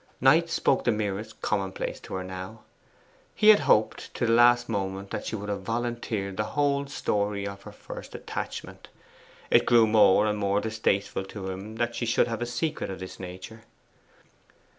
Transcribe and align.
Knight 0.19 0.49
spoke 0.49 0.83
the 0.83 0.91
merest 0.91 1.41
commonplace 1.43 1.99
to 1.99 2.15
her 2.15 2.23
now. 2.23 2.61
He 3.35 3.49
had 3.49 3.59
hoped 3.59 4.11
to 4.15 4.25
the 4.25 4.31
last 4.31 4.67
moment 4.67 5.11
that 5.11 5.27
she 5.27 5.35
would 5.35 5.47
have 5.49 5.61
volunteered 5.61 6.37
the 6.37 6.43
whole 6.57 6.87
story 6.87 7.45
of 7.47 7.61
her 7.61 7.71
first 7.71 8.15
attachment. 8.15 8.87
It 9.51 9.67
grew 9.67 9.85
more 9.85 10.25
and 10.25 10.39
more 10.39 10.59
distasteful 10.59 11.25
to 11.25 11.51
him 11.51 11.75
that 11.75 11.93
she 11.93 12.07
should 12.07 12.27
have 12.27 12.41
a 12.41 12.47
secret 12.47 12.89
of 12.89 12.97
this 12.99 13.19
nature. 13.19 13.61